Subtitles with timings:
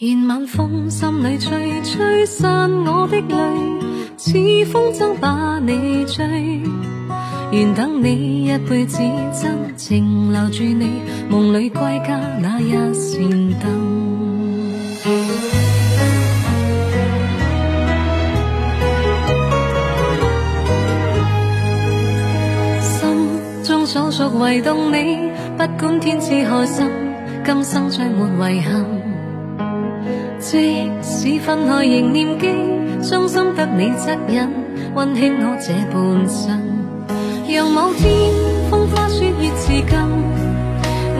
[0.00, 3.36] 愿晚风心里吹，吹散我的泪，
[4.16, 4.32] 似
[4.72, 6.24] 风筝把你追。
[7.52, 8.96] 愿等你一辈子，
[9.38, 13.20] 真情留住你，梦里归家那一扇
[13.60, 14.72] 灯。
[22.80, 26.90] 心中所属唯独你，不管天知海深，
[27.44, 28.82] 今生再没遗憾。
[30.40, 32.48] 即使分开仍念记，
[33.02, 34.48] 伤心得你恻隐，
[34.94, 36.58] 温馨我这半生。
[37.46, 38.32] 让某天
[38.70, 39.98] 风花雪月似金，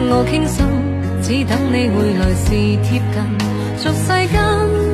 [0.09, 0.65] 我倾心，
[1.21, 2.49] 只等你回来时
[2.81, 3.15] 贴近。
[3.77, 4.41] 俗世间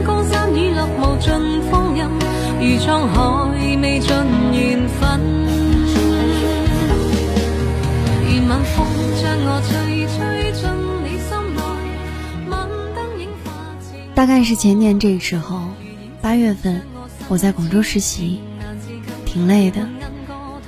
[0.05, 1.32] 江山雨落无尽
[1.71, 2.04] 风韵，
[2.59, 3.18] 如沧海
[3.82, 4.12] 未尽
[4.52, 5.46] 缘分。
[14.17, 15.62] 大概是前年这个时候，
[16.23, 16.81] 八月份，
[17.30, 18.40] 我在广州实习，
[19.27, 19.87] 挺累的，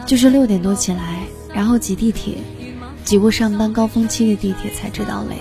[0.05, 2.37] 就是六点多起来，然后挤地铁，
[3.03, 5.35] 挤过上班高峰期的地铁才知道累。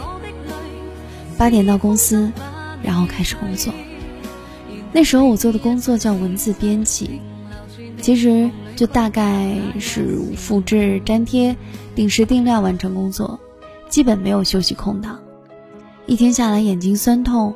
[1.37, 2.33] 八点到公司，
[2.83, 3.75] 然后开始工作。
[4.91, 7.21] 那时候我做的工作叫文字编辑，
[8.01, 11.55] 其实就大概是复制、粘贴、
[11.95, 13.39] 定时定量完成工作，
[13.91, 15.21] 基本没有休息空档。
[16.07, 17.55] 一天下来眼睛酸痛。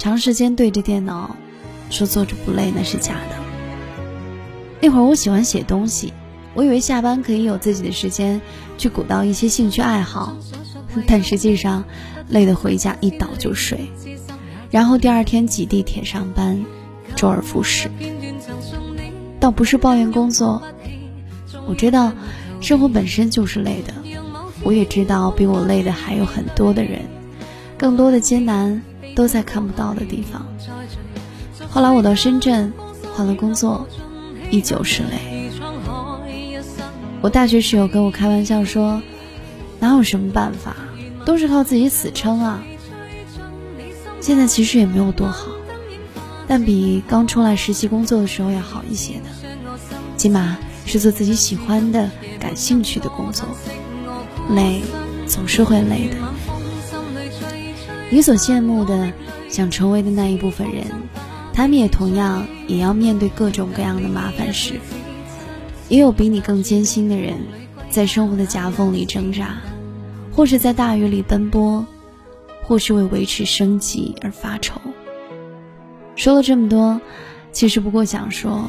[0.00, 1.36] 长时间对着电脑，
[1.90, 3.36] 说坐着不累那是假的。
[4.80, 6.14] 那会儿我喜欢写东西，
[6.54, 8.40] 我以为下班可以有自己的时间
[8.78, 10.34] 去鼓捣一些兴趣爱好，
[11.06, 11.84] 但实际上
[12.30, 13.90] 累得回家一倒就睡，
[14.70, 16.64] 然后第二天挤地铁上班，
[17.14, 17.90] 周而复始。
[19.38, 20.62] 倒不是抱怨工作，
[21.66, 22.14] 我知道
[22.62, 23.92] 生活本身就是累的，
[24.62, 27.02] 我也知道比我累的还有很多的人，
[27.76, 28.80] 更多的艰难。
[29.20, 30.46] 都在看不到的地方。
[31.68, 32.72] 后来我到深圳
[33.14, 33.86] 换了工作，
[34.50, 35.50] 依旧是累。
[37.20, 39.02] 我大学室友跟我开玩笑说
[39.78, 40.74] ：“哪有什么办法，
[41.26, 42.62] 都是靠自己死撑啊。”
[44.22, 45.48] 现在其实也没有多好，
[46.48, 49.26] 但比刚出来实习工作的时候要好一些的，
[50.16, 50.56] 起码
[50.86, 53.44] 是做自己喜欢的、感兴趣的工作。
[54.54, 54.80] 累，
[55.26, 56.16] 总是会累的。
[58.12, 59.12] 你所羡慕的、
[59.48, 60.84] 想成为的那一部分人，
[61.52, 64.74] 他们也同样也要面对各种各样的麻烦事。
[65.88, 67.38] 也有比你更艰辛的人，
[67.88, 69.58] 在生活的夹缝里挣扎，
[70.32, 71.86] 或是在大雨里奔波，
[72.64, 74.80] 或是为维持生计而发愁。
[76.16, 77.00] 说了这么多，
[77.52, 78.68] 其实不过想说，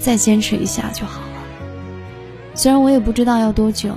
[0.00, 1.26] 再坚持一下就好了。
[2.54, 3.94] 虽然我也不知道要多久，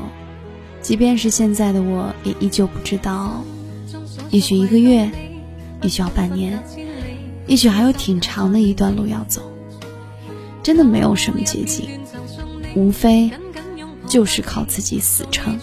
[0.81, 3.43] 即便是现在的我，也依旧不知道。
[4.31, 5.11] 也许一个月，
[5.83, 6.63] 也许要半年，
[7.47, 9.41] 也许还有挺长的一段路要走。
[10.63, 11.99] 真的没有什么捷径，
[12.75, 13.29] 无非
[14.07, 15.59] 就是靠自己死撑。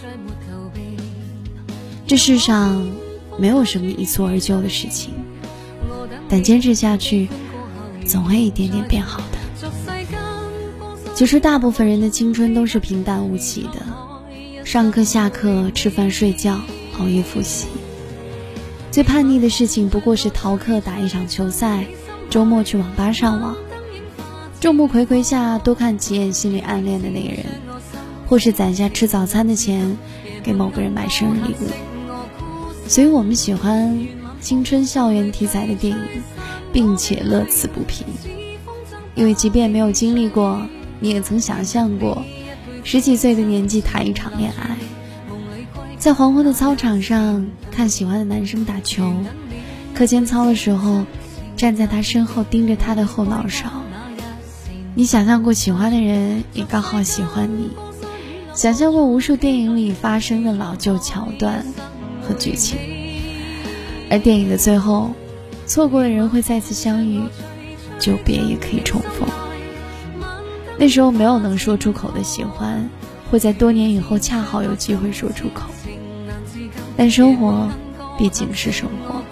[2.07, 2.87] 这世上
[3.39, 5.15] 没有什么一蹴而就的事情，
[6.29, 7.29] 但坚持下去，
[8.05, 9.39] 总会一点点变好的。
[11.15, 16.61] 其实大部分人的青春都是平淡无奇的，上课、下课、吃饭、睡觉、
[16.99, 17.67] 熬夜复习。
[18.99, 21.87] 最叛逆的事情不过是逃课打一场球赛，
[22.31, 23.55] 周末去网吧上网，
[24.59, 27.45] 众目睽睽下多看几眼心里暗恋的那个人，
[28.27, 29.97] 或是攒下吃早餐的钱
[30.43, 32.89] 给某个人买生日礼物。
[32.89, 34.09] 所以我们喜欢
[34.41, 36.05] 青春校园题材的电影，
[36.73, 38.05] 并且乐此不疲，
[39.15, 40.61] 因为即便没有经历过，
[40.99, 42.25] 你也曾想象过
[42.83, 44.77] 十几岁的年纪谈一场恋爱。
[45.99, 49.13] 在黄昏的操场上看喜欢的男生打球，
[49.95, 51.05] 课间操的时候
[51.57, 53.69] 站在他身后盯着他的后脑勺。
[54.95, 57.71] 你想象过喜欢的人也刚好喜欢你，
[58.55, 61.67] 想象过无数电影里发生的老旧桥段
[62.23, 62.79] 和剧情，
[64.09, 65.11] 而电影的最后，
[65.67, 67.23] 错过的人会再次相遇，
[67.99, 69.29] 久别也可以重逢。
[70.79, 72.89] 那时候没有能说出口的喜欢，
[73.33, 75.69] 会在多年以后恰好有机会说出口。
[76.99, 77.71] 但生活
[78.19, 79.23] 毕竟是生活，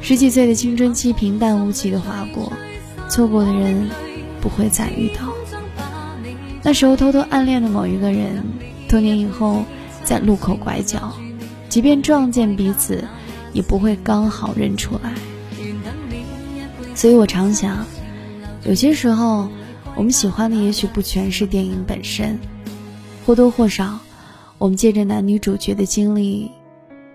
[0.00, 2.52] 十几岁的青春期平淡无奇的划过，
[3.08, 3.90] 错过的人
[4.40, 5.28] 不会再遇到。
[6.62, 8.44] 那时候偷偷暗恋的某一个人，
[8.88, 9.64] 多年以后
[10.04, 11.12] 在路口拐角，
[11.68, 13.02] 即便撞见彼此，
[13.52, 15.12] 也不会刚好认出来。
[16.94, 17.84] 所以我常想，
[18.64, 19.48] 有些时候
[19.96, 22.38] 我们喜欢的也许不全是电影本身，
[23.26, 23.98] 或多或少。
[24.62, 26.48] 我们借着男女主角的经历，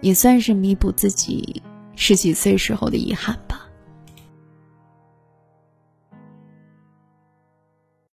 [0.02, 1.64] 也算是弥补自己
[1.96, 3.67] 十几岁时候的遗憾吧。